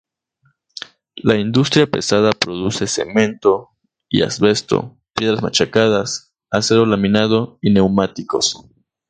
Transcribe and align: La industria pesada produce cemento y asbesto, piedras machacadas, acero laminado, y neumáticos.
La 1.17 1.35
industria 1.37 1.85
pesada 1.85 2.31
produce 2.31 2.87
cemento 2.87 3.69
y 4.09 4.23
asbesto, 4.23 4.97
piedras 5.13 5.43
machacadas, 5.43 6.33
acero 6.49 6.87
laminado, 6.87 7.59
y 7.61 7.69
neumáticos. 7.69 8.65